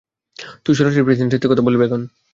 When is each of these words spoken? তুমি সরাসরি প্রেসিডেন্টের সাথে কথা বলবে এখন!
তুমি 0.63 0.75
সরাসরি 0.77 1.05
প্রেসিডেন্টের 1.05 1.37
সাথে 1.37 1.51
কথা 1.51 1.65
বলবে 1.67 1.83
এখন! 1.87 2.01